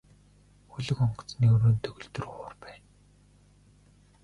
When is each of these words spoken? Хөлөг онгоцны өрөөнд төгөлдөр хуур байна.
Хөлөг 0.71 0.99
онгоцны 1.05 1.45
өрөөнд 1.55 1.79
төгөлдөр 1.83 2.25
хуур 2.31 2.53
байна. 2.63 2.87